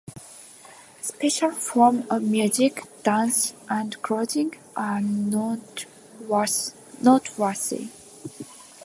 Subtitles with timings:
[1.03, 5.85] Special forms of music, dance, and clothing are noteworthy.